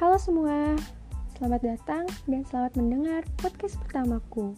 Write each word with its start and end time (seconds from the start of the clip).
Halo 0.00 0.16
semua, 0.16 0.80
selamat 1.36 1.60
datang 1.60 2.08
dan 2.24 2.40
selamat 2.48 2.72
mendengar 2.80 3.20
podcast 3.36 3.76
pertamaku. 3.84 4.56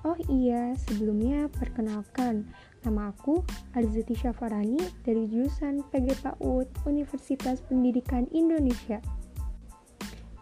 Oh 0.00 0.16
iya, 0.32 0.72
sebelumnya 0.88 1.52
perkenalkan, 1.52 2.48
nama 2.88 3.12
aku 3.12 3.44
Arzati 3.76 4.16
Syafarani 4.16 4.80
dari 5.04 5.28
jurusan 5.28 5.84
PGPAUD 5.92 6.88
Universitas 6.88 7.60
Pendidikan 7.68 8.32
Indonesia. 8.32 9.04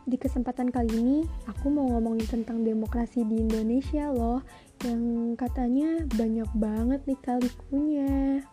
Di 0.07 0.15
kesempatan 0.15 0.71
kali 0.71 0.95
ini, 0.95 1.19
aku 1.51 1.67
mau 1.67 1.91
ngomongin 1.99 2.31
tentang 2.31 2.63
demokrasi 2.63 3.27
di 3.27 3.43
Indonesia 3.43 4.15
loh, 4.15 4.47
yang 4.87 5.35
katanya 5.35 6.07
banyak 6.15 6.47
banget 6.55 7.03
nih 7.03 7.19
kalikunya. 7.19 8.47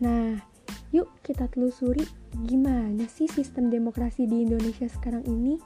Nah, 0.00 0.51
yuk 0.92 1.08
kita 1.24 1.48
telusuri 1.48 2.04
gimana 2.44 3.08
sih 3.08 3.24
sistem 3.24 3.72
demokrasi 3.72 4.28
di 4.28 4.44
Indonesia 4.44 4.84
sekarang 4.86 5.24
ini? 5.24 5.56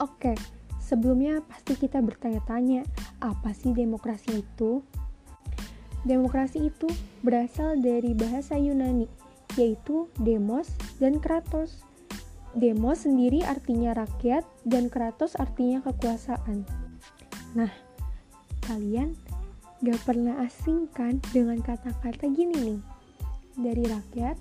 Oke, 0.00 0.32
sebelumnya 0.80 1.44
pasti 1.44 1.76
kita 1.76 2.00
bertanya-tanya, 2.00 2.88
apa 3.20 3.52
sih 3.52 3.76
demokrasi 3.76 4.40
itu? 4.40 4.80
Demokrasi 6.08 6.72
itu 6.72 6.88
berasal 7.20 7.84
dari 7.84 8.16
bahasa 8.16 8.56
Yunani, 8.56 9.04
yaitu 9.60 10.08
demos 10.16 10.72
dan 10.96 11.20
kratos. 11.20 11.84
Demos 12.56 13.04
sendiri 13.04 13.44
artinya 13.44 13.92
rakyat 13.92 14.46
dan 14.64 14.88
kratos 14.88 15.36
artinya 15.36 15.84
kekuasaan. 15.84 16.64
Nah, 17.52 17.68
kalian 18.64 19.12
gak 19.84 20.00
pernah 20.08 20.40
asing 20.46 20.88
kan 20.96 21.20
dengan 21.34 21.60
kata-kata 21.60 22.24
gini 22.32 22.56
nih? 22.56 22.97
Dari 23.58 23.82
rakyat, 23.82 24.38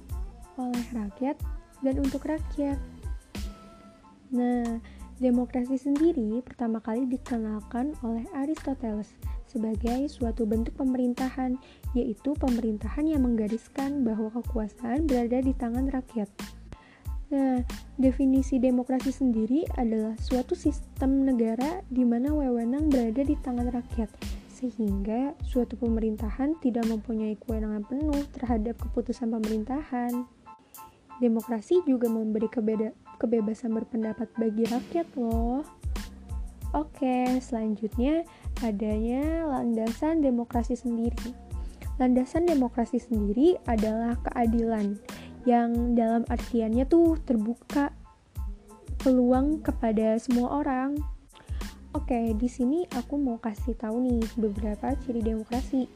oleh 0.61 0.85
rakyat 0.93 1.37
dan 1.81 1.95
untuk 1.97 2.29
rakyat. 2.29 2.77
Nah, 4.33 4.77
demokrasi 5.17 5.81
sendiri 5.81 6.41
pertama 6.45 6.77
kali 6.77 7.09
dikenalkan 7.09 7.97
oleh 8.05 8.29
Aristoteles 8.37 9.09
sebagai 9.47 10.11
suatu 10.11 10.43
bentuk 10.43 10.75
pemerintahan, 10.77 11.55
yaitu 11.95 12.35
pemerintahan 12.37 13.07
yang 13.07 13.23
menggariskan 13.23 14.03
bahwa 14.03 14.29
kekuasaan 14.29 15.07
berada 15.07 15.39
di 15.39 15.55
tangan 15.55 15.87
rakyat. 15.89 16.29
Nah, 17.27 17.59
definisi 17.99 18.55
demokrasi 18.55 19.11
sendiri 19.11 19.67
adalah 19.75 20.15
suatu 20.19 20.55
sistem 20.55 21.27
negara 21.27 21.83
di 21.91 22.07
mana 22.07 22.31
wewenang 22.31 22.87
berada 22.87 23.19
di 23.19 23.35
tangan 23.39 23.67
rakyat, 23.67 24.07
sehingga 24.57 25.37
suatu 25.45 25.77
pemerintahan 25.77 26.57
tidak 26.65 26.89
mempunyai 26.89 27.37
kewenangan 27.37 27.85
penuh 27.85 28.25
terhadap 28.33 28.73
keputusan 28.81 29.29
pemerintahan. 29.29 30.25
Demokrasi 31.21 31.85
juga 31.85 32.09
memberi 32.09 32.49
kebeda 32.49 32.89
kebebasan 33.21 33.77
berpendapat 33.77 34.29
bagi 34.37 34.65
rakyat 34.65 35.05
loh. 35.13 35.61
Oke, 36.73 37.37
selanjutnya 37.37 38.25
adanya 38.65 39.45
landasan 39.45 40.25
demokrasi 40.25 40.73
sendiri. 40.73 41.33
Landasan 41.97 42.45
demokrasi 42.45 43.01
sendiri 43.01 43.57
adalah 43.65 44.17
keadilan 44.25 44.97
yang 45.49 45.97
dalam 45.97 46.27
artiannya 46.29 46.85
tuh 46.85 47.17
terbuka 47.25 47.93
peluang 49.01 49.61
kepada 49.63 50.17
semua 50.21 50.61
orang. 50.61 51.16
Oke, 52.07 52.31
di 52.39 52.47
sini 52.47 52.87
aku 52.95 53.19
mau 53.19 53.35
kasih 53.35 53.75
tahu 53.75 53.99
nih 53.99 54.23
beberapa 54.39 54.95
ciri 55.03 55.19
demokrasi. 55.19 55.91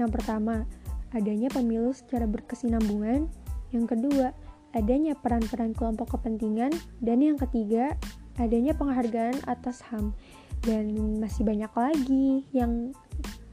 Yang 0.00 0.16
pertama, 0.16 0.64
adanya 1.12 1.52
pemilu 1.52 1.92
secara 1.92 2.24
berkesinambungan. 2.24 3.28
Yang 3.68 3.92
kedua, 3.92 4.32
adanya 4.72 5.12
peran-peran 5.12 5.76
kelompok 5.76 6.16
kepentingan, 6.16 6.72
dan 7.04 7.20
yang 7.20 7.36
ketiga, 7.36 7.92
adanya 8.40 8.72
penghargaan 8.72 9.44
atas 9.44 9.84
HAM. 9.84 10.16
Dan 10.64 11.20
masih 11.20 11.44
banyak 11.44 11.72
lagi 11.76 12.48
yang 12.56 12.96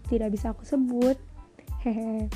tidak 0.07 0.31
bisa 0.31 0.55
aku 0.55 0.63
sebut. 0.63 1.19
Hehe. 1.83 2.31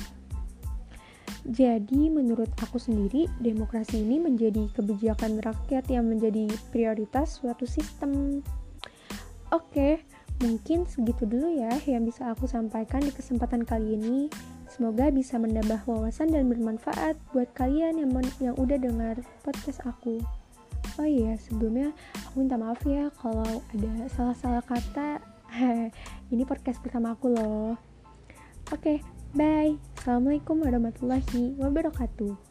Jadi 1.48 2.12
menurut 2.12 2.52
aku 2.60 2.76
sendiri, 2.76 3.24
demokrasi 3.40 4.04
ini 4.04 4.20
menjadi 4.20 4.68
kebijakan 4.76 5.40
rakyat 5.40 5.88
yang 5.88 6.12
menjadi 6.12 6.44
prioritas 6.68 7.40
suatu 7.40 7.64
sistem. 7.64 8.44
Oke, 9.56 10.04
mungkin 10.44 10.84
segitu 10.84 11.24
dulu 11.24 11.48
ya 11.48 11.72
yang 11.88 12.04
bisa 12.04 12.28
aku 12.28 12.44
sampaikan 12.44 13.00
di 13.00 13.08
kesempatan 13.08 13.64
kali 13.64 13.96
ini. 13.96 14.28
Semoga 14.68 15.08
bisa 15.08 15.40
menambah 15.40 15.88
wawasan 15.88 16.28
dan 16.28 16.52
bermanfaat 16.52 17.16
buat 17.32 17.48
kalian 17.56 17.96
yang 17.96 18.12
yang 18.36 18.52
udah 18.60 18.76
dengar 18.76 19.16
podcast 19.40 19.80
aku. 19.88 20.20
Oh 21.00 21.08
iya, 21.08 21.40
sebelumnya 21.40 21.96
aku 22.28 22.44
minta 22.44 22.60
maaf 22.60 22.84
ya 22.84 23.08
kalau 23.16 23.64
ada 23.72 23.92
salah-salah 24.12 24.60
kata. 24.60 25.24
Ini 26.32 26.44
podcast 26.44 26.84
pertama 26.84 27.16
aku 27.16 27.32
loh. 27.32 27.80
Oke, 28.76 29.00
bye. 29.32 29.72
Assalamualaikum 29.96 30.60
warahmatullahi 30.60 31.56
wabarakatuh. 31.56 32.45